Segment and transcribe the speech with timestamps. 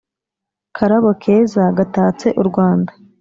[0.75, 2.91] Karabo keza gatatse u Rwanda